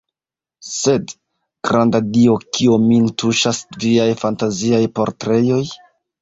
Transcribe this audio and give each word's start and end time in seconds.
Sed, 0.67 1.11
granda 1.69 2.01
Dio, 2.15 2.37
kio 2.59 2.79
min 2.85 3.05
tuŝas 3.25 3.61
viaj 3.85 4.09
fantaziaj 4.23 4.81
portretoj? 5.01 5.61